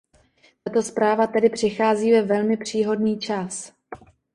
[0.63, 3.73] Tato zpráva tedy přichází ve velmi příhodný čas.